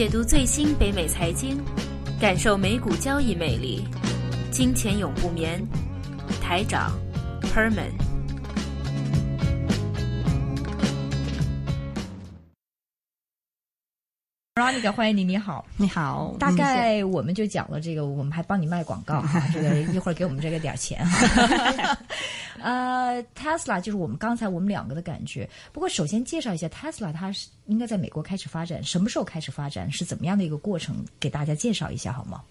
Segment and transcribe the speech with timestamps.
[0.00, 1.62] 解读最新北美财经，
[2.18, 3.86] 感受美股交易魅力。
[4.50, 5.62] 金钱永不眠，
[6.40, 6.98] 台长
[7.42, 7.90] Herman。
[14.54, 16.34] Veronica，欢迎你，你好，你好。
[16.40, 21.06] 大概我们就讲了这个，我们还帮你卖广告哈， 这个一会儿给我们这个点钱。
[22.58, 25.48] 呃，Tesla 就是我们刚才我们两个的感觉。
[25.72, 32.42] 不过首先介绍一下 Tesla，它是应该在美国开始发展，什么时候开始发展，是怎么样的一个过程，给大家介绍一下好吗？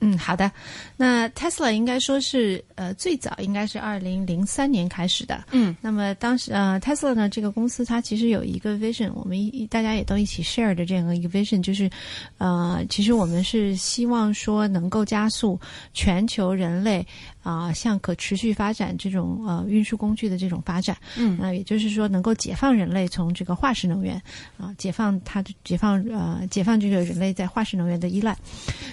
[0.00, 0.50] 嗯，好的。
[0.96, 5.44] 那 Tesla 应该说是呃最早应该是二零零三年开始的。
[5.52, 11.90] 嗯，那么当时呃 Tesla 呢这个公司它其实有一个 vision，我们一大家也都一起 share 的这样一个 vision，就是
[12.38, 15.58] 呃其实我们是希望说能够加速
[15.92, 17.06] 全球人类。
[17.40, 24.20] 啊，向可持续发展这种呃运输工具的这种发展，嗯，那也就是说能够解放人类从这个化石能源
[24.58, 28.36] 啊，解放它的解放呃解放这个人类在化石能源的依赖。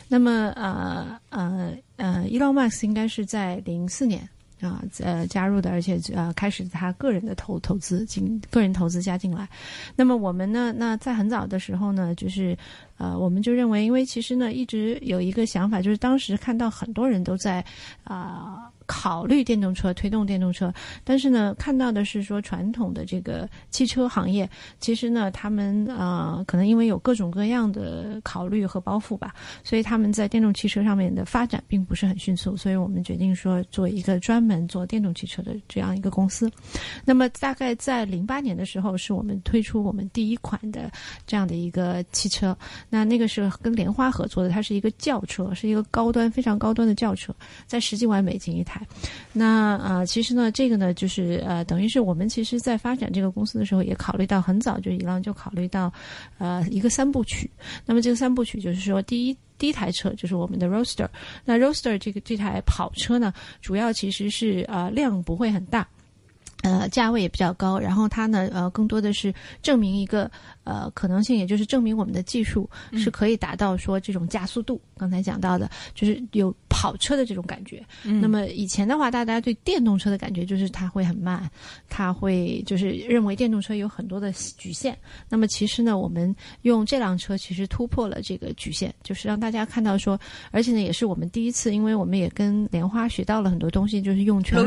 [0.08, 0.95] 那么呃
[1.30, 4.28] 呃呃，Elon Musk 应该是在零四年
[4.62, 9.48] 啊呃加入的，而且呃开始他个人的投投资进个人投资加进来。
[9.96, 12.58] 那么我们呢，那在很早的时候呢，就是
[12.98, 17.64] 呃我们就认为，因为其实呢一直有一个想法，就是当时看到很多人都在
[18.04, 18.72] 啊。
[18.86, 29.34] 考虑电动车，推动电动车，但是呢，看到的是说传统的这个汽车行业，其实呢，他们呃，可能因为有各种各样的考虑和包袱吧，
[29.64, 32.56] 所以他们在电动汽车上面的发展并不是很迅速。
[32.56, 36.52] 所以我们决定说做一个专门做电动汽车的这样一个公司。
[37.04, 40.92] 那么大概在零八年的时候，是我们推出我们第一款的
[41.26, 42.56] 这样的一个汽车。
[42.90, 47.34] 那那个是跟莲花合作的，它是一个轿车，是一个高端非常高端的轿车，
[47.66, 48.75] 在十几万美金一台。
[49.34, 55.92] 那啊，其实呢，这个呢，就是呃，等于是我们其实在发展这个公司的时候，也考虑到很早就一浪就考虑到，
[56.38, 57.50] 呃，一个三部曲。
[57.86, 61.08] 那么这个三部曲就是说，第一第一台车就是我们的 Roaster。
[61.44, 65.88] 那 Roaster 这个这台跑车呢，主要其实是呃量不会很大，
[66.86, 70.30] 呃价位也比较高，然后它呢呃更多的是证明一个。
[70.66, 74.82] 呃，可能性也就是证明我们的技术是可以达到说这种加速度。
[74.98, 77.86] 刚才讲到的，就是有跑车的这种感觉。
[78.02, 81.48] 那么以前的话，大家对电动车的感觉就是它会很慢，
[81.88, 84.98] 它会就是认为电动车有很多的局限。
[85.30, 90.20] 那么其实呢，我们用这辆车其实突破了这个局限，就是让大家看到说，
[90.50, 94.58] 而且呢，也是我们第一次，因为我们也跟莲花学到了很多东西，就是用全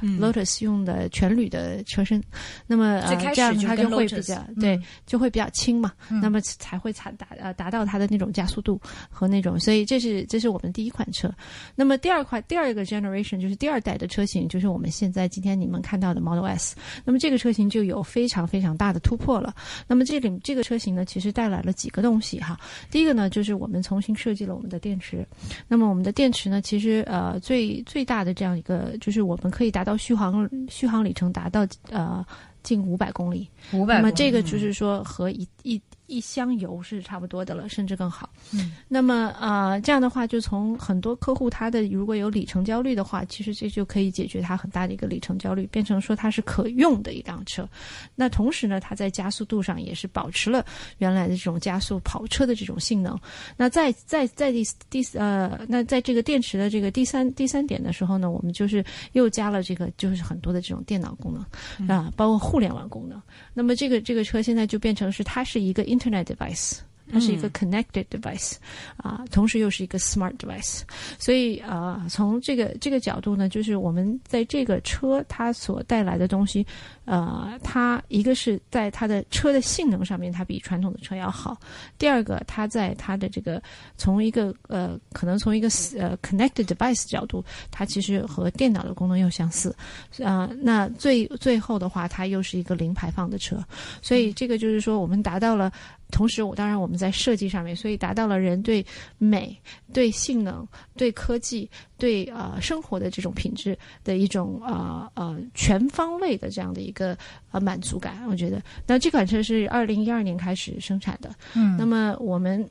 [0.00, 2.22] Lotus 用的全铝的车身。
[2.66, 3.02] 那么
[3.34, 5.30] 这样它就会比较对，就会。
[5.34, 5.90] 比较轻嘛，
[6.22, 11.28] 那么才会达达呃达到它的那种加速度和那种，所以这是这是我们第一款车。
[11.74, 16.76] 那么第二款第二个 generation 就是第二代的车型，就是我们现在今天你们看到的 Model S。
[17.04, 19.52] 那么这个车型就有非常非常大的突破了。
[19.88, 22.56] 那么这里这个车型呢，其实带来了几个东西哈。
[22.92, 25.26] 第一个呢，就是我们重新设计了我们的电池。
[25.66, 32.24] 那么我们的电池呢，其实呃最最大的这样一个，就是我们可以达到续航续航里程达到呃。
[32.64, 35.78] 近五百公里，五百那么这个就是说和一一。
[36.06, 38.28] 一箱油是差不多的了，甚至更好。
[38.52, 47.66] 嗯，那么啊，这样的话，就从很多客户他的如果有里程焦虑的话，其实这就可以解决他很大的一个里程焦虑，变成说它是可用的一辆车。
[48.14, 50.62] 那同时呢，它在加速度上也是保持了
[50.98, 53.18] 原来的这种加速跑车的这种性能。
[53.56, 63.18] 那在在在第第呃，那在这个电池的这个第三第三点的时候呢，我们就是又加了这个就是很多的这种电脑功能啊，包括互联网功能。
[63.54, 65.93] 那么这个这个车现在就变成是它是一个。
[65.94, 66.82] Internet device，
[67.12, 68.54] 它是一个 connected device，
[68.96, 70.82] 啊，同时又是一个 smart device，
[71.18, 76.66] 所以啊，从这个这个角度呢，就是我们在这个车它所带来的东西。
[77.06, 81.54] 呃，它一个是在它的车的性能上面，它比传统的车要好。
[81.98, 83.62] 第二个，它在它的这个
[83.98, 89.76] 从一个呃，可能从一个呃 connected device 角度，它其实和电脑的功能又相似。
[90.24, 93.62] 啊，那最最后的话，它又是一个零排放的车。
[94.00, 95.70] 所以这个就是说，我们达到了。
[96.14, 98.86] 同时，我当然我们在设计上面，所以达到了人对
[99.18, 99.58] 美、
[99.92, 100.66] 对性能、
[100.96, 101.68] 对科技、
[101.98, 107.18] 对呃生活的这种品质的一种呃呃全方位的这样的一个
[107.50, 108.24] 呃满足感。
[108.28, 112.64] 我觉得，那这款车是二零一二年开始生产的，嗯，那么我们。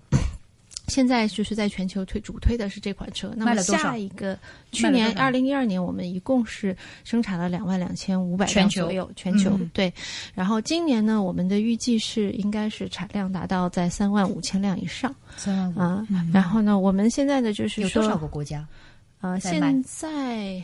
[0.88, 4.38] 现在就是在全球推主推的是这款车，那么下一个
[4.72, 9.92] 去年二零一二年我们一共是生产了两万两千五百辆左右，全球对。
[10.34, 16.08] 然后今年呢，我们的预计是应该是产量达到在三万五千辆以上，三万五啊。
[16.34, 18.68] 然后呢，我们现在的就是有多少个国家？
[19.22, 20.62] 呃，现在。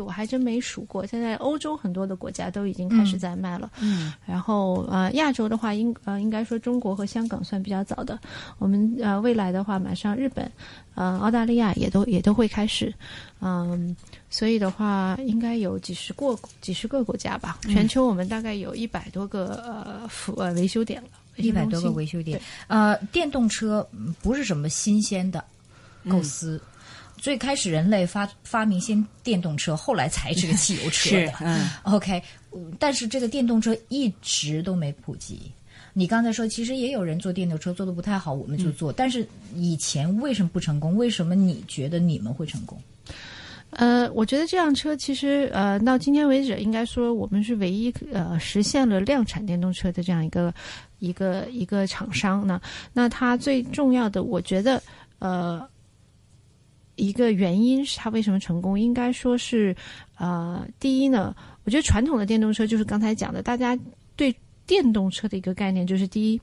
[0.00, 1.04] 我还真没数过。
[1.06, 3.70] 现在欧洲很多的国家都已经开始在卖了。
[3.80, 8.18] 嗯，然后呃，亚洲的话，应呃应该说中国和香港算比较早的。
[8.58, 10.50] 我们呃未来的话，马上日本、
[10.94, 12.92] 呃澳大利亚也都也都会开始。
[13.40, 13.96] 嗯，
[14.30, 17.58] 所以的话，应该有几十个几十个国家吧。
[17.62, 21.08] 全球我们大概有一百多个呃服呃维修点了。
[21.36, 23.84] 一百多个维修点，呃，电动车
[24.22, 25.44] 不是什么新鲜的
[26.08, 26.62] 构思。
[27.24, 31.32] 最开始人类发发明先电动车，后来才这个汽油车的。
[31.40, 32.22] 嗯，OK，
[32.78, 35.50] 但是这个电动车一直都没普及。
[35.94, 38.92] 你刚才说，其实也有人做电动车做的不太好，我们就做。
[38.92, 40.94] 但是以前为什么不成功？
[40.96, 42.78] 为什么你觉得你们会成功？
[43.70, 50.52] 呃，我觉得这辆车其实呃，到今天为止，应该说我们是唯一呃实现了量产电动车的这样一个
[50.98, 52.60] 一个一个厂商呢。
[52.92, 54.82] 那它最重要的，我觉得
[55.20, 55.66] 呃
[56.96, 59.74] 一个原因是它为什么成功，应该说是
[60.16, 63.78] 呃第一呢，我觉得传统的电动车就是刚才讲的，大家
[64.16, 64.34] 对
[64.66, 66.40] 电动车的一个概念就是第一，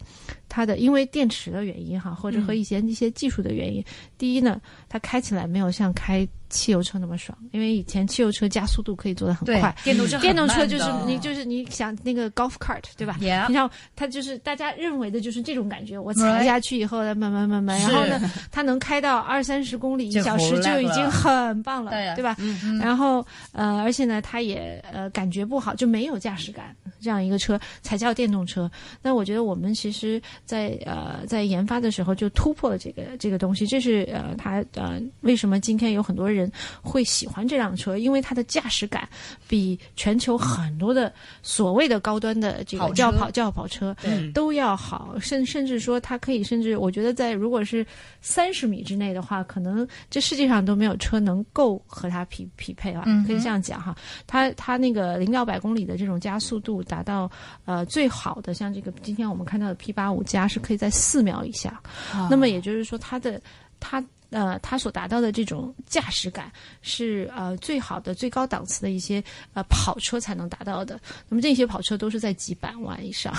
[0.49, 3.83] 它的因为电池的原因哈，或者和以前一些技术的原因，
[4.17, 6.27] 第一呢，它开起来没有像开。
[6.51, 13.15] 汽油车那么爽，因为以前汽油车加速度可以做的很快，电动车电动车就是你就是你想那个 golf cart 对吧？
[13.19, 18.19] 你像它就是大家认为的就是这种感觉，我踩下去以后，慢慢慢慢，然后呢，
[18.51, 22.35] 它能开到二三十公里一小时就已经很棒了，对吧？
[22.81, 28.69] 然后呃，而且呢，它也呃感觉不好，就没有驾驶感，这样一个车才叫电动车。
[29.01, 36.40] 那我觉得我们其实，在呃在研发的时候就突破了这个这个东西，这是呃它呃为什么今天有很多人。
[36.81, 39.07] 会喜欢这辆车，因为它的驾驶感
[39.47, 41.11] 比全球很多的
[41.41, 43.95] 所谓的高端的这个轿跑轿跑车
[44.33, 47.85] 都要好，甚甚至说它可以，甚至我觉得在如果是
[48.21, 53.95] 三十米之内的话，可能这世界上都没有车能够和它匹匹配啊，可以这样讲哈。
[54.25, 57.29] 它它那个零到百公里的这种加速度达到
[57.65, 61.81] 呃最好的，像这个今天我们看到的 P 八五加是可以在四秒以下，
[62.29, 63.41] 那么也就是说它的
[63.79, 64.03] 它。
[64.31, 66.51] 呃，它所达到的这种驾驶感
[66.81, 69.23] 是呃最好的、最高档次的一些
[69.53, 70.99] 呃跑车才能达到的。
[71.29, 73.33] 那么这些跑车都是在几百万以上，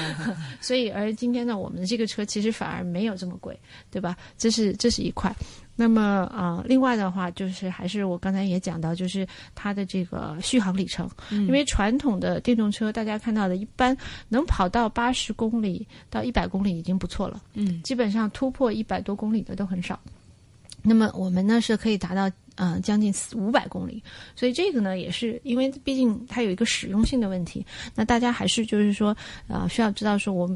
[0.60, 3.58] 所以而今天呢，我们的这个车其实反而没有这么贵，
[3.90, 4.16] 对吧？
[4.38, 5.34] 这是这是一块。
[5.78, 13.94] 那么啊，另外的话就是还是我刚才也讲到，就是它的这个续航里程，因为传统的电动车大家看到的一般
[14.28, 20.00] 能跑到八十公里到一百公里已经不错了，嗯，基本上突破一百多公里的都很少。
[20.86, 24.02] 那么我们呢是可以达到呃将近五百公里，
[24.34, 29.16] 所以这个呢也是因为毕竟它有一个使用性的问题，那大家还是就是说
[29.48, 30.48] 啊需要知道说我。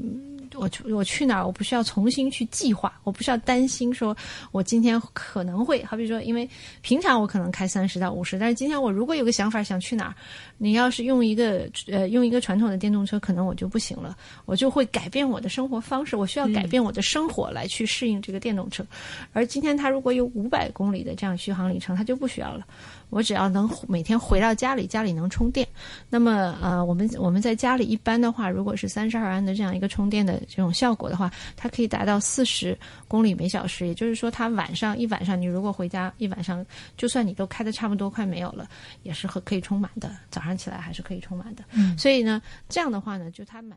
[0.54, 1.46] 我去我去哪儿？
[1.46, 4.16] 我不需要重新去计划，我不需要担心说，
[4.52, 6.48] 我今天可能会好比说，因为
[6.80, 10.14] 平常我可能开三十到五十，但是今天我如果有个想法想去哪儿，
[10.58, 18.84] 你要是用一个呃用一个传统的电动车，可能我就不行了，我就会改变我的生活方式，我需要改变我的生活来去适应这个电动车。
[19.32, 22.66] 而今天它如果有五百公里的这样续航里程，它就不需要了。
[23.10, 25.66] 我只要能每天回到家里，家里能充电，
[26.08, 33.86] 那么呃，我们我们在家里一般的话，如果是三十二安的这样一个充电的这种效果的话，它可以达到四十公里每小时。
[33.86, 36.64] 也就是说，它晚上一晚上，你如果回家一晚上，
[36.96, 38.68] 就算你都开的差不多快没有了，
[39.02, 40.10] 也是和可以充满的。
[40.30, 41.64] 早上起来还是可以充满的。
[41.72, 43.76] 嗯，所以呢，这样的话呢，就它满。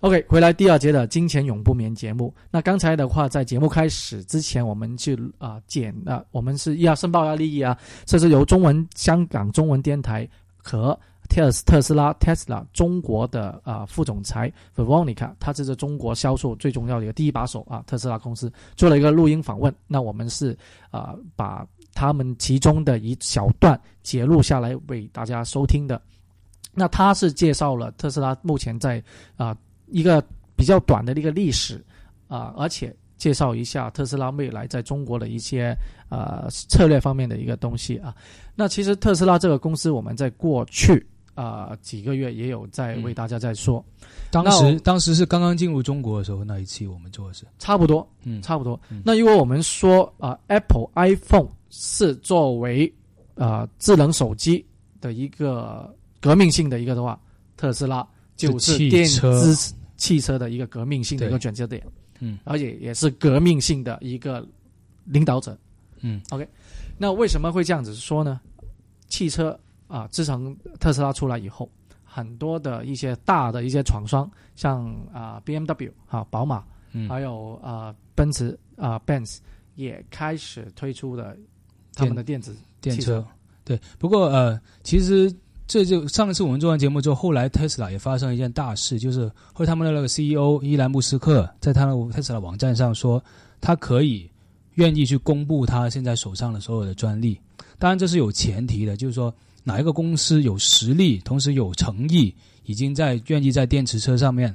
[0.00, 2.34] OK，回来第二节的金钱永不眠节目。
[2.50, 7.76] 那刚才的话，在节目开始之前，我们就啊简啊，我们是要申报要利益啊。
[8.06, 10.26] 这是由中文香港中文电台
[10.56, 19.70] 和 tes 特斯拉 Tesla 中国的啊副总裁 Veronica，他这是中国销售最重要的一个第一把手啊，特斯拉公司做了一个录音访问。
[19.86, 20.56] 那我们是
[20.90, 26.00] 啊把他们其中的一小段截录下来为大家收听的。
[26.72, 29.04] 那他是介绍了特斯拉目前在
[29.36, 29.54] 啊。
[29.90, 30.22] 一个
[30.56, 31.84] 比较短的一个历史
[32.28, 35.76] 啊，而且介绍一下特斯拉未来在中国的一些
[36.08, 38.14] 呃策略方面的一个东西啊。
[38.54, 43.84] 那其实特斯拉这个公司，我们在过去啊几个月也有在为大家在说。
[44.30, 48.78] 当时当时是刚刚进入中国的时候，那一期我们做的是差不多，嗯，差不多。
[49.04, 52.92] 那如果我们说啊，Apple iPhone 是作为
[53.34, 54.64] 啊智能手机
[55.00, 57.18] 的一个革命性的一个的话，
[57.56, 58.06] 特斯拉
[58.36, 59.74] 就是电子。
[60.00, 61.86] 汽车的一个革命性的一个转折点，
[62.20, 64.44] 嗯，而且也是革命性的一个
[65.04, 65.56] 领导者，
[66.00, 66.48] 嗯，OK，
[66.96, 68.40] 那为什么会这样子说呢？
[69.08, 71.70] 汽车啊，自从特斯拉出来以后，
[72.02, 76.64] 很多的一些大的一些厂商，像啊 BMW 啊宝马，
[77.06, 79.38] 还有啊奔驰啊 Benz
[79.74, 81.36] 也开始推出了
[81.94, 83.22] 他们的电子电车。
[83.64, 85.30] 对，不过呃，其实
[85.70, 93.22] 这就上次我们做完节目之后，后来特斯拉也发生了一件大事，就是后来他们的那个 CEO 伊兰穆斯克在他的特斯拉网站上说，
[93.60, 94.28] 他可以
[94.74, 97.38] 愿意去公布他现在手上的所有的专利。
[97.78, 102.34] 当然这是有前提的，就是说哪一个公司有实力，同时有诚意，
[102.64, 104.52] 已经在愿意在电池车上面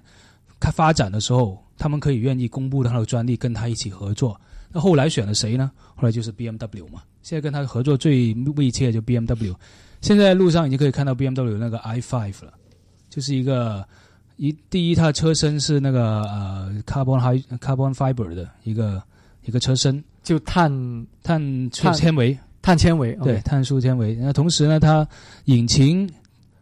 [0.60, 4.38] 开发展的时候，他们可以愿意公布他的专利，跟他一起合作。
[4.70, 5.72] 那后来选了谁呢？
[5.96, 7.02] 后来就是 BMW 嘛。
[7.22, 9.56] 现在跟他合作最密切的就 BMW。
[10.06, 12.54] 现在路上已经可以看到 BMW 那个 i5 了，
[13.10, 13.84] 就是一个
[14.38, 19.02] 一第一，它的车身是那个呃 carbon high carbon fiber 的一个
[19.46, 20.72] 一个车身，就碳
[21.24, 24.14] 碳纤维碳纤维对碳素纤维。
[24.14, 25.08] 那同时呢，它
[25.46, 26.08] 引擎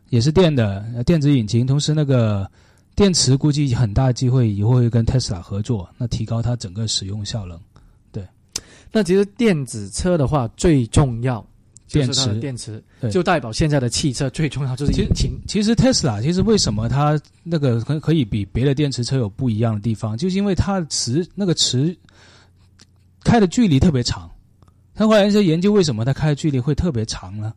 [0.07, 2.49] 也是电的电子引擎，同时那个
[2.95, 7.59] 电池估计很大机会以后会跟 Tesla 合作，那提高它整个使用效能。
[8.09, 8.25] 对
[8.89, 11.45] 那其实电子车的话，最重要
[11.93, 15.39] 电池，电池就代表现在的汽车最重要就是引擎。
[15.47, 21.95] 其实 Tesla 其实为什么它那个可可以比别的电池车有不一样的地方，就是因为它的磁那个磁
[23.23, 24.29] 开的距离特别长。
[24.95, 27.53] 他后来一些研究为什么它开的距离会特别长呢？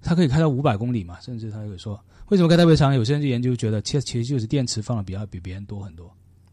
[0.00, 2.94] 它可以开到五百公里嘛，甚至他有说为什么开特别长？
[2.94, 6.10] 有些人就研究觉得，其实其实就是电池放的比较比别人多很多。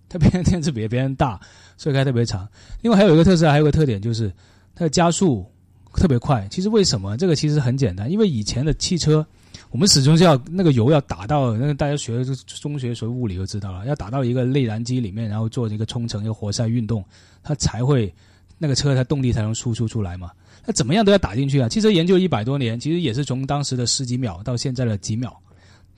[0.07, 1.39] 它别人电池比别人大，
[1.77, 2.47] 所以开特别长。
[2.81, 4.33] 另外还有一个特色，还有个特点就是
[4.75, 5.45] 它的加速
[5.93, 6.47] 特别快。
[6.49, 7.17] 其实为什么？
[7.17, 9.25] 这个其实很简单，因为以前的汽车，
[9.71, 12.23] 我们始终是要那个油要打到那个大家学
[12.61, 17.03] 中学学物理就知道了，要打到一个内燃机里面，然后做一个冲程，一个活塞运动，
[17.43, 18.13] 它才会
[18.57, 20.31] 那个车它动力才能输出出来嘛。
[20.65, 21.69] 那怎么样都要打进去啊！
[21.69, 25.35] 汽车研究一百多年，其实也是从当时的十几秒到现在的几秒，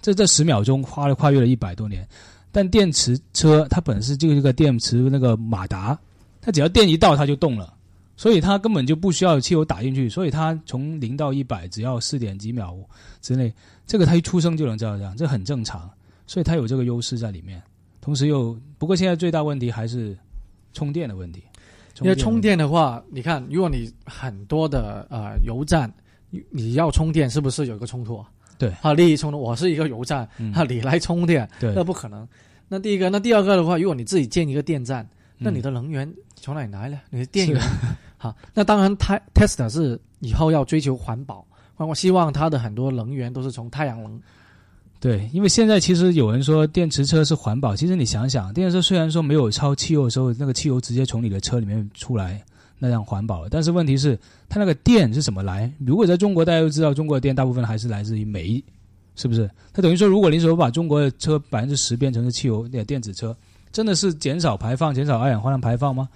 [0.02, 2.08] 这这十秒钟花了跨越了一百多年。
[2.52, 5.98] 但电池车它本身就是一个电池那个马达，
[6.40, 7.74] 它只要电一到它就动了，
[8.22, 12.78] 所以它根本就不需要汽油打进去，所以它从零到一百只要四点几秒
[13.20, 13.52] 之内，
[13.88, 15.90] 这个它一出生就能这样，这很正常，
[16.28, 17.60] 所以它有这个优势在里面。
[18.00, 20.16] 同时又不过现在最大问题还是
[20.72, 21.42] 充电的问题，
[22.02, 25.92] 因为充电的话，你看如果你很多的呃油站，
[26.52, 28.30] 你要充电是不是有一个冲突啊？
[28.60, 29.42] 对，啊，利益冲突。
[29.42, 32.28] 我是一个油站，哈，你来充电，那不可能。
[32.68, 35.10] 那第一个，那第二个的话，如果你自己建一个电站，
[35.40, 37.00] 那你的能源从哪里来呢？
[37.10, 37.60] 你的电源，
[38.22, 41.44] 好，那当然，它 Tesla 是以后要追求环保，
[41.78, 44.22] 我希望它的很多能源都是从太阳能。
[45.00, 52.40] 对，因为现在其实有人说电池车是环保，其实你想想，电池车虽然说没有超汽油的时候，那个汽油直接从你的车里面出来。
[52.84, 55.72] 那样环保，但是问题是，它那个电是怎么来？
[55.78, 58.64] 如果在中国，大家都知道，中国的电大部分还是来自于煤，
[59.16, 59.48] 是不是？
[59.72, 63.38] 它等于说，如果你说把中国的车百分之十变成是汽油电电子车，
[63.72, 66.10] 真的是减少排放、减少二氧化碳排放吗？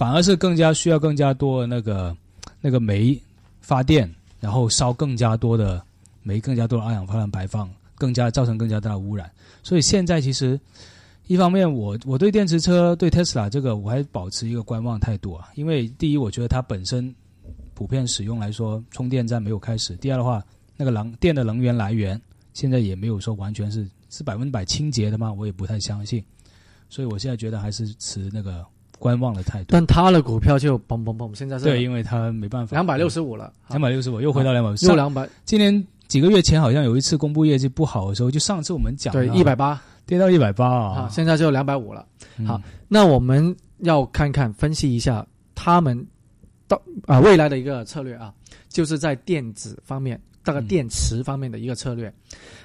[0.00, 2.16] 反而是更加需要更加多的那个
[2.62, 3.20] 那个煤
[3.60, 5.84] 发电，然后烧更加多的
[6.22, 9.30] 煤，更加多的二氧化碳排放，更加造成更加大的污染。
[9.62, 10.58] 所以现在其实。
[11.26, 17.14] 一方面，我我对电池车对特斯拉这个我还保持一个观望态度啊，因为第一，我觉得它本身
[17.72, 20.42] 普遍使用来说，充电站没有开始；第二的话，
[20.76, 22.20] 那个能电的能源来源
[22.52, 26.24] 现在也没有说完全是是百分之百清洁的嘛，我也不太相信。
[26.88, 28.66] 所以我现在觉得还是持那个
[29.00, 29.66] 观望的态度。
[29.70, 35.28] 但他的股票就嘣嘣嘣，现在是对，因为他没办法，两百六十五了，两百六十五又回到两百，又两百。
[35.44, 39.80] 今年几个月前好像有一次公布业绩不好的时候，就上次我们讲对一百八。
[40.06, 41.08] 跌到一百八啊！
[41.08, 42.04] 现在就两百五了。
[42.44, 46.04] 好，那我们要看看分析一下他们
[46.66, 48.34] 到啊未来的一个策略啊，
[48.68, 52.12] 就是在电子方面，大概电池方面的一个策略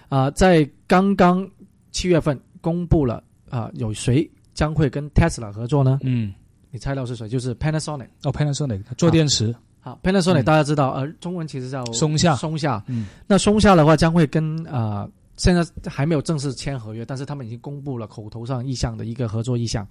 [0.10, 1.48] 啊，在刚刚
[1.92, 6.00] 七月份公布了啊，有谁将会跟 Tesla 合作呢？
[6.02, 6.34] 嗯，
[6.72, 7.30] 你猜到是谁？
[7.30, 9.56] 就是 Panasonic 哦，Panasonic 做电池。
[9.82, 12.36] 好，Panasonic 大家知道，呃，中文其实叫松下。
[12.36, 12.84] 松下。
[12.88, 15.08] 嗯，那松下的话将会跟啊。
[15.38, 19.86] 现在还没有正式签合约，但是他们已经公布了口头上意向的一个合作意向。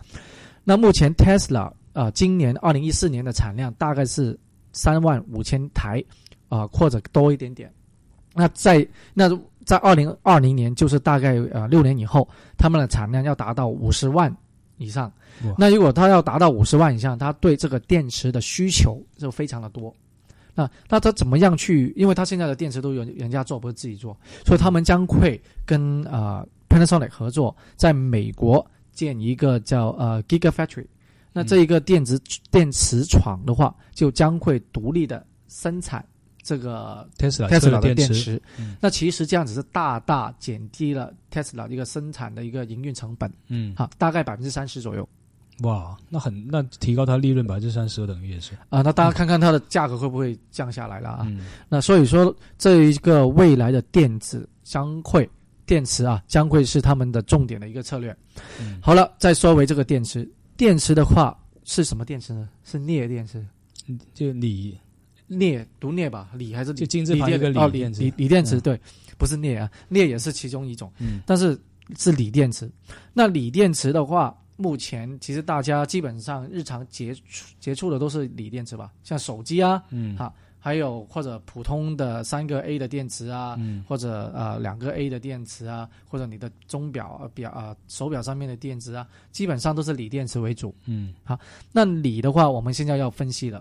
[0.65, 4.35] 那目前 Tesla 啊，今年二零一四年的产量大概是
[4.73, 6.03] 三万五千台
[6.49, 7.71] 啊，或者多一点点。
[8.33, 9.29] 那在那
[9.67, 14.35] 在二零二零年，就是大概呃六年以后，他们的产量要达到五十万
[14.77, 15.13] 以上。
[15.59, 19.95] 那如果它要达到五十万以上，它对这个电池的需求就非常的多。
[20.55, 21.93] 那那他怎么样去？
[21.97, 24.17] 因为他现在的电池都有人家做，不是自己做，
[24.47, 30.87] 所以他们将会跟啊 Panasonic 合作，在美国建一个叫呃 Gigafactory。
[31.33, 32.21] 那这一个电子
[32.53, 36.07] 电池厂的话，就将会独立的生产
[36.45, 38.41] 这个 Tesla Tesla 的电池。
[38.81, 43.29] 那其实这样子是大大减低了 Tesla 一个生产的一个营运成本。
[43.49, 45.09] 嗯，好，大概百分之三十左右。
[45.61, 48.83] 哇，那很那提高它利润百分之三十，等于也是啊。
[48.83, 51.33] 那大家看看它的价格会不会降下来了啊？
[51.69, 55.31] 那所以说，这一个未来的电子将会
[55.65, 58.15] 电池啊，将会是他们的重点的一个策略。
[58.83, 62.49] 好了，再说回这个电池，电池的话是什么电池呢？
[62.65, 63.47] 是镍电池，
[64.13, 64.77] 就锂
[65.27, 68.03] 镍读镍吧，锂还是就金字旁一个锂电池？
[68.03, 68.81] 锂锂电池对，
[69.19, 71.59] 不是镍啊，镍也是其中一种，嗯，但是
[71.97, 72.71] 是锂电池。
[73.13, 74.37] 那锂电池的话。
[74.57, 91.37] 目前其实大家基本上日常接触接触的都是锂电池吧，像手机啊，嗯，好，还有或者普通的三个 A 的电池啊，嗯，或者呃两个 A 的电池啊，或者你的钟表表啊手表上面的电池啊，基本上都是锂电池为主，嗯，好，
[91.73, 93.61] 那锂的话，我们现在要分析了，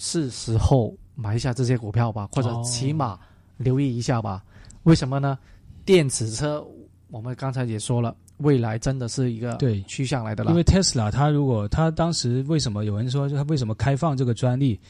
[0.00, 3.16] 是时候买一下这些股票吧，或者起码
[3.58, 4.42] 留意一下吧？
[4.82, 5.38] 为什么呢？
[5.84, 6.66] 电子车
[7.10, 8.16] 我们刚才也说了。
[8.38, 14.80] 未来真的是一个对趋向来的了，因为 Tesla 它如果它当时为什么有人说它为什么开放这个专利？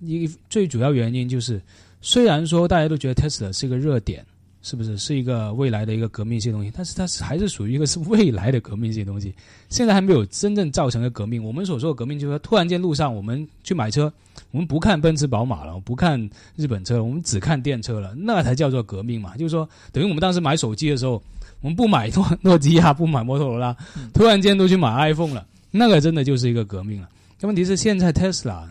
[0.00, 1.62] 一最主要原因就是，
[2.02, 4.22] 虽然说大家都觉得 Tesla 是一个热点，
[4.62, 6.70] 是不是是一个未来的一个革命性东西？
[6.74, 9.34] 但是它是还是属于一个是未来的革命性东西，
[9.68, 11.42] 现在还没有真正造成的革命。
[11.42, 14.12] 我们所说的革命就是说，突然间路上我们去买车，
[14.50, 16.20] 我们不看奔驰、宝马了，不看
[16.56, 19.36] 日本车了，我们只看电车了，那才叫做革命嘛。
[19.36, 21.22] 就是说，等于我们当时买手机的时候。
[21.62, 23.76] 我们不买诺诺基亚，不买摩托罗拉，
[24.14, 27.08] 突然间都去买 iPhone 了，那个真的就是一个革命了。
[27.38, 28.66] 但问题是现在 Tesla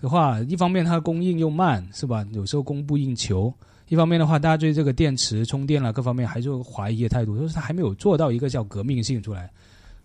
[0.00, 2.26] 的话，一方面它供应又慢，是吧？
[2.32, 3.54] 有时候供不应求；
[3.88, 9.50] 一方面的话，大家对这个电池充电了各方面还是怀疑的态度，就是它还没有做到一个叫革命性出来。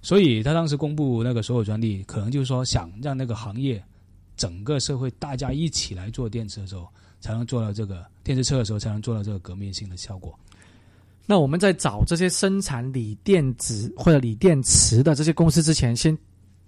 [0.02, 3.84] 所以他当时公布那个所有专利，可能就是说想让那个行业
[4.38, 6.88] 整个社会大家一起来做电池的时候，
[7.20, 10.38] 才能做到这个电池车的时候才能做到这个革命性的效果。
[11.26, 16.18] 那我们在找这些生产锂电子或者锂电池的这些公司之前，先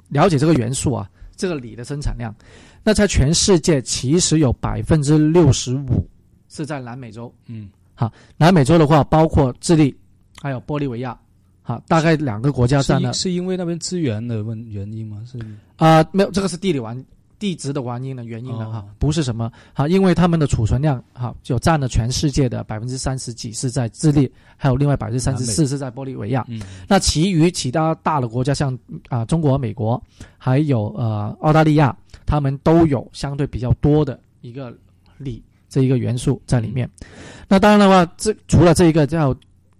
[0.09, 2.35] 了解这个元素啊，这个锂的生产量。
[2.83, 6.05] 那在全世界其实有百分之六十五
[6.51, 7.34] 是在南美洲。
[7.48, 9.96] 嗯，好，南美洲的话包括智利，
[10.39, 11.17] 还有玻利维亚，
[11.63, 13.12] 好，大概两个国家占了。
[13.13, 15.24] 是因为那边资源的问原因吗？
[15.25, 15.40] 是
[15.77, 17.03] 啊，没有，这个是地理完。
[17.40, 18.72] 地质的原因的原因呢？
[18.72, 26.46] 哈，不是什么哈，因为他们的储存量哈就占了全世界的百分之三十几是在智利，还有另外百分之三十四是在玻利维亚。
[26.50, 28.77] 嗯，那其余其他大的国家像
[29.09, 30.00] 啊中国、美国，
[30.37, 34.72] 还有呃澳大利亚，他们都有相对比较多的一个
[35.18, 36.88] 锂这一个元素在里面。
[37.48, 39.36] 那当然的话，这除了这一个叫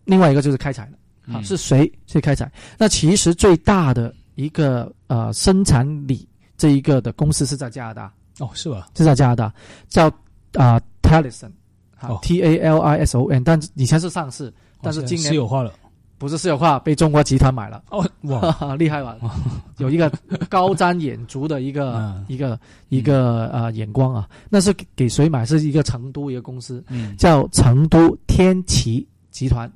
[0.06, 2.52] 另外一个就是开采了啊，是谁去开采？
[2.80, 6.28] 那其实最大的一个呃生产里。
[6.58, 8.88] 这一个的公司是在加拿大哦，是吧？
[8.96, 9.52] 是在加拿大，
[9.90, 10.06] 叫
[10.54, 11.50] 啊 Talison，
[11.98, 15.74] 好 T A L I S O N，但以前是上市，但是今年私有化了，
[16.22, 17.82] 不是私有化，被中国集团买了。
[17.90, 19.18] 哦，哇， 厉害吧？
[19.80, 20.08] 有一个
[20.50, 25.44] 高瞻远瞩的一个 一个一个呃眼光啊，那是给谁买？
[25.44, 26.84] 是一个成都一个公司，
[27.18, 29.72] 叫成都天齐集团。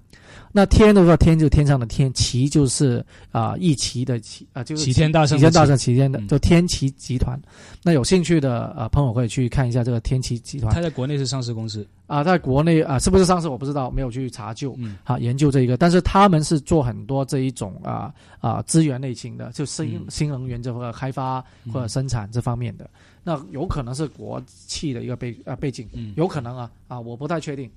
[0.52, 7.40] 那天的话，天就天上的天，齐就是啊，一齐的齐啊，就是齐天大圣，齐天大圣，齐天的，就天齐集团。
[7.84, 10.74] 那有兴趣的呃朋友可以去看一下这个天齐集团。
[10.74, 14.74] 它在国内是上市公司啊，在国内啊是不是上市我不知道，没有去查究。
[14.78, 22.90] 嗯，好，研究这一个，但是他们是做很多这一种啊啊资源类型的，就新新能源这个开发或者生产这方面的。
[23.24, 27.70] 那有可能是国企的一个背啊背景，有可能啊啊，我不太确定。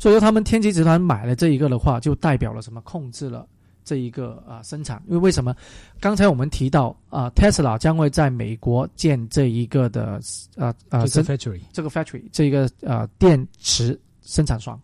[0.00, 2.80] 所以说，他们天齐集团买了这一个的话，就代表了什么？
[2.80, 3.46] 控制了
[3.84, 5.02] 这一个啊生产。
[5.06, 5.54] 因为为什么？
[6.00, 10.18] 刚才我们提到啊，Tesla 将会在美国建这一个的
[10.56, 14.80] 啊啊这个 factory，这个 factory 这一个呃电池生产商，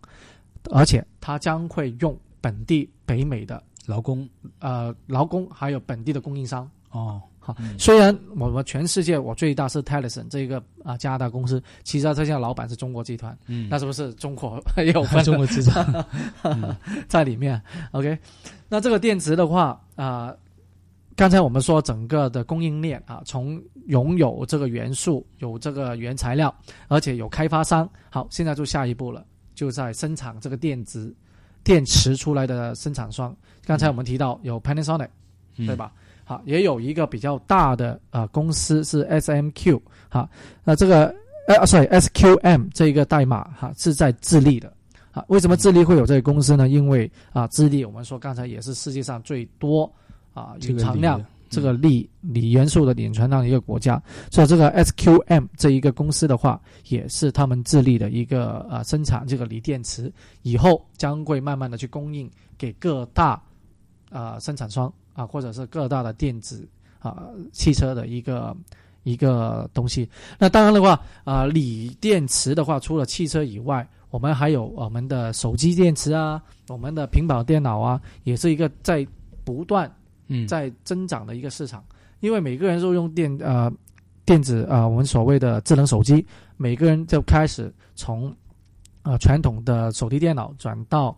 [0.69, 7.19] 而且它将会用本地北美的劳工呃劳工，还有本地的供应商哦。
[7.77, 16.05] 虽然我们全世界我最大是 Telson 这个啊加拿大公司，其实它现在老板是中国集团，嗯，那是不是中国也有中国资产
[17.07, 18.17] 在里面？OK，
[18.67, 20.35] 那这个电池的话啊，
[21.15, 26.53] 刚才我们说整个的供应链啊，从拥有这个元素、有这个原材料，
[26.87, 31.15] 而且有开发商，好，现在就下一步了，就在生产这个电子
[31.63, 33.35] 电池出来的生产商。
[33.65, 35.09] 刚才我们提到有 Panasonic，
[35.55, 35.91] 对吧？
[36.29, 40.29] 好，也有一个比较大的啊公司是 S M Q，哈，
[40.61, 41.15] 那这个
[41.47, 44.73] 呃，sorry S Q M 这一个代码哈是在智利的，
[45.09, 46.67] 好，为什么智利会有这个公司呢？
[46.67, 49.89] 因为啊，智利我们说刚才也是世界上最多
[50.33, 56.59] 啊蕴藏量这个锂锂元素的储存量的一个国家，所以这个 S Q M 这一个公司的话，
[56.89, 60.11] 也是他们智利的一个啊生产这个锂电池，
[60.41, 63.41] 以后将会慢慢的去供应给各大
[64.11, 64.93] 啊生产商。
[65.17, 68.55] 啊，或者是各大的电子啊汽车的一个
[69.01, 70.07] 一个东西。
[70.37, 79.05] 那当然的话啊，锂电池的话，除了汽车以外，我们还有我们的手机电池啊，我们的平板电脑啊，也是一个在
[79.43, 79.91] 不断
[80.27, 81.83] 嗯在增长的一个市场。
[82.19, 83.71] 因为每个人都用电呃
[84.23, 86.23] 电子啊、呃，我们所谓的智能手机，
[86.57, 88.31] 每个人就开始从
[89.01, 91.17] 呃传统的手提电脑转到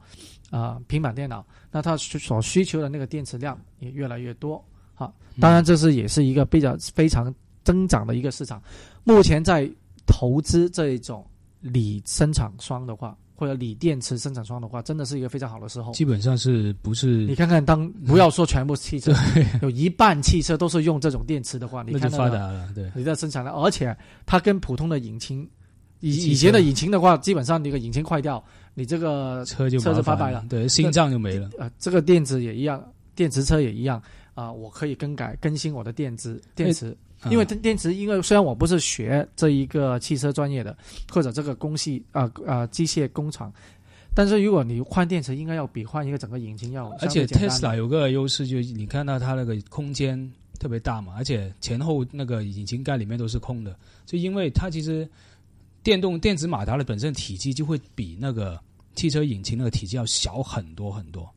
[0.49, 4.63] 啊、呃平板电脑，那它所需求的那个电池量也越来越多。
[4.93, 7.33] 好，当然这是也是一个比较非常
[7.63, 8.61] 增长的一个市场。
[9.03, 9.69] 目前在
[10.05, 11.25] 投资这一种
[11.61, 15.93] 锂生产商的话，或者锂电池生产商的话，真的是一个非常好的时候。
[15.93, 19.13] 基本上是不是你看看当，不要说全部汽车，
[19.61, 25.47] 有一半汽车都是用这种电池的话，你那看发达了，对，你在生产了，而且它跟普通的引擎，
[26.01, 31.49] 以以前的引擎的话，基本上你个引擎坏掉，你这个车就车就麻烦拜拜了对，心脏就没了。
[31.57, 32.81] 呃这个电池也一样，
[33.15, 34.01] 电池车也一样
[34.35, 36.95] 啊、我可以更改更新我的电池电池，
[37.29, 40.77] 因为啊电电池，因为虽然我不是学这一个汽车专业的，
[41.11, 43.51] 或者这个工系啊啊、机械工厂，
[44.15, 47.49] 但是如果你换电池，应该要比换一个整个引擎要而且相对简单。
[47.49, 55.05] Tesla 有个优势，就是你看到它那个空间特别大嘛，而且前后那个引擎盖里面都是空的，就因为它其实
[55.83, 58.59] 电动电子马达的本身体积就会比那个
[58.95, 61.33] 汽车引擎那个体积要小很多很多，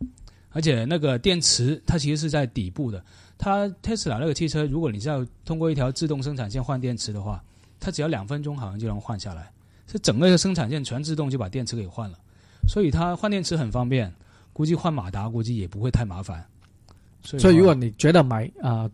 [0.50, 3.04] 而且那个电池它其实是在底部的。
[3.38, 7.42] 它 Tesla 那个汽车，如果你是要通过一条自动生产线换电池的话，
[7.80, 9.50] 它只要两分钟好像就能换下来，
[9.90, 12.18] 是整个的生产线全自动就把电池给换了，
[12.68, 14.12] 所以它换电池很方便。
[14.52, 16.44] 估计换马达估计也不会太麻烦。
[17.22, 18.88] 所以所以如果你觉得买啊、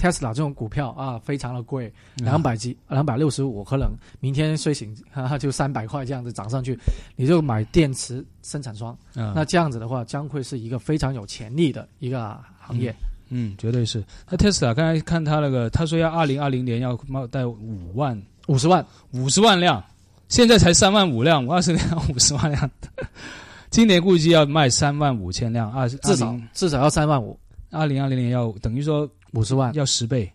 [0.00, 2.24] Tesla 这种股票啊非常的贵，嗯。
[2.24, 6.78] 两百几两百六十五，可能明天睡醒 哈哈就三百块这样子涨上去，
[7.16, 9.32] 你就买电池生产商，嗯。
[9.34, 12.94] 那这样子的话将会是一个非常有潜力的一个行业。
[13.32, 14.02] 嗯，绝对是。
[14.28, 19.80] 那 Tesla 刚才看他那个，他说要二零二零年要卖带五万五十万，五十万辆，
[20.28, 22.68] 现在才三万五辆，二十年五十万辆，
[23.70, 27.38] 今年估计要卖三万五千辆，二至少至少要三万五，
[27.70, 30.30] 二零二零年要等于说五十万，要十倍，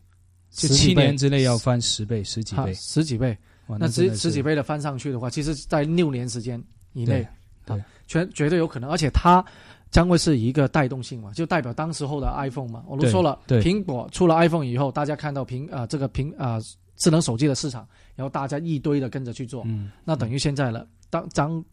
[0.51, 3.37] 就十七年之内要翻十倍、十几啊倍，十几倍。
[3.79, 7.27] 那十十几倍的翻上去的话，其实在六年时间以内
[7.65, 9.43] 对，对啊，绝绝对有可能，而且它
[9.89, 12.83] 将会是一个带动性嘛，就代表当时候的 iPhone 嘛。
[12.87, 16.59] 我都说了，对苹果出了 iPhone 以后，大家看到苹啊、这个苹啊、
[16.95, 20.87] 智能手机的市场，然后大家一堆的跟着去做，嗯，那等于现在了。
[21.09, 21.65] 当当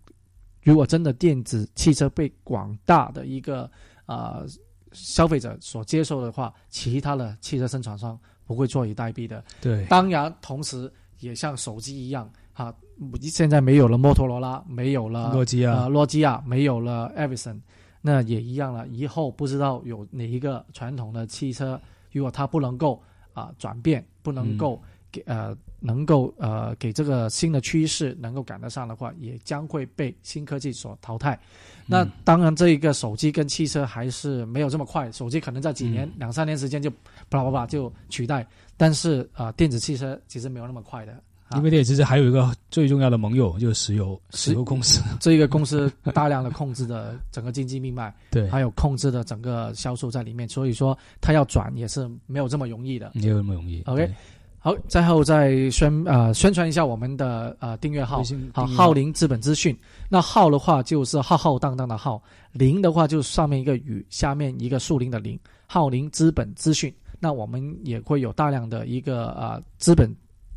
[0.63, 3.71] 如果真的电子汽车被广大的一个
[4.07, 4.43] 啊、
[4.93, 9.43] 消费者所接受的话，其他的汽车生产商不会坐以待毙的。
[9.61, 12.75] 对，当然，同时也像手机一样，哈、
[13.21, 17.61] 现在没有了摩托罗拉，没有了诺基亚呃，诺基亚，没有了 Everson，
[18.01, 18.87] 那也一样了。
[18.89, 23.03] 以后不知道有哪一个传统的汽车，如果它不能够
[23.33, 31.37] 啊、转变，不能够给、呃能够呃给这个新的趋势能够赶得上的话，也将会被新科技所淘汰。
[31.87, 36.91] 那当然，这一个手机跟汽车还是没有这么快，手机可能在几年、嗯两三年时间就
[37.31, 41.13] 啪啪啪就取代，但是啊、电子汽车其实没有那么快的。
[41.49, 53.11] 啊因为电子车还有一个最重要的盟友就是石油，石石油公司，这一个公司大量的控制的整个经济命脉， 对，还有控制的整个销售在里面，所以说它要转也是没有这么容易的。
[53.15, 53.83] 没有那么容易。
[53.83, 54.15] OK 对
[54.65, 58.23] 好，最后再宣呃宣传一下我们的呃订阅号
[58.55, 59.77] 好，浩林资本资讯。
[60.09, 62.23] 那浩的话就是浩浩荡荡的浩，
[62.53, 65.37] 林的话就是上面一个雨，下面一个树林的林。
[65.67, 66.95] 浩林资本资讯。
[67.19, 70.09] 那我们也会有大量的一个呃资本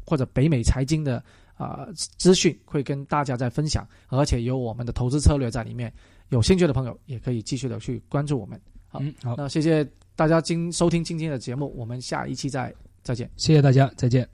[0.06, 1.18] 或者北美财经的
[1.56, 5.92] 啊、呃资讯会跟大家在分享，而且有我们的投资策略在里面。
[6.30, 8.60] 有兴趣的朋友也可以继续的去关注我们。
[8.88, 12.74] 好嗯，好，那谢谢大家今收听今天的节目，我们下一期再
[13.06, 13.30] 再见。
[13.38, 14.28] 谢谢大家，再见。